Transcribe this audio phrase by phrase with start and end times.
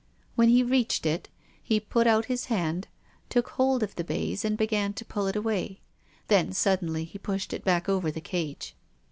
[0.33, 1.29] When he reached it
[1.61, 2.87] he put out his hand,
[3.29, 5.81] took hold of the baize and began to pull it away.
[6.27, 8.75] Then suddenly he pushed it back over the cage.